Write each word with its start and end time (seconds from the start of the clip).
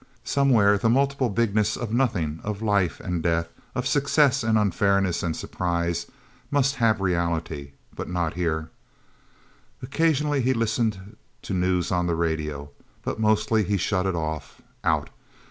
Somewhere, 0.23 0.79
that 0.79 0.89
multiple 0.89 1.29
bigness 1.29 1.77
of 1.77 1.93
Nothing, 1.93 2.39
of 2.41 2.63
life 2.63 2.99
and 3.01 3.21
death, 3.21 3.49
of 3.75 3.85
success 3.85 4.43
and 4.43 4.57
unfairness 4.57 5.21
and 5.21 5.35
surprise, 5.37 6.07
must 6.49 6.77
have 6.77 7.01
reality 7.01 7.73
but 7.95 8.09
not 8.09 8.33
here... 8.33 8.71
Occasionally 9.83 10.41
he 10.41 10.55
listened 10.55 11.15
to 11.43 11.53
news 11.53 11.91
on 11.91 12.07
the 12.07 12.15
radio. 12.15 12.71
But 13.03 13.19
mostly 13.19 13.63
he 13.63 13.77
shut 13.77 14.07
it 14.07 14.15
off 14.15 14.59
out. 14.83 15.11